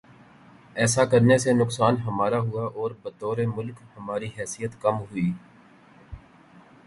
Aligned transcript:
ایسا 0.75 1.03
کرنے 1.05 1.37
سے 1.37 1.53
نقصان 1.53 1.97
ہمارا 1.97 2.39
ہوا 2.39 2.63
اور 2.75 2.91
بطور 3.03 3.37
ملک 3.55 3.81
ہماری 3.97 4.29
حیثیت 4.37 4.81
کم 4.81 4.97
ہوئی۔ 5.01 5.31